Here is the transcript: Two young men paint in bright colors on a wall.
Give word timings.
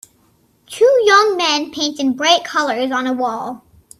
Two 0.65 0.91
young 1.05 1.37
men 1.37 1.69
paint 1.71 1.99
in 1.99 2.13
bright 2.13 2.43
colors 2.43 2.91
on 2.91 3.05
a 3.05 3.13
wall. 3.13 3.63